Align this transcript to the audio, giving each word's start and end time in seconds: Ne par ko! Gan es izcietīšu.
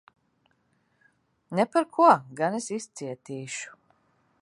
Ne 1.59 1.65
par 1.75 1.87
ko! 1.97 2.09
Gan 2.43 2.59
es 2.63 2.73
izcietīšu. 2.81 3.81